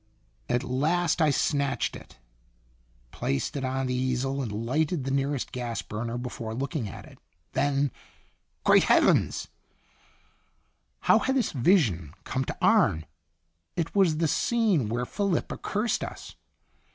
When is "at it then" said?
6.89-7.91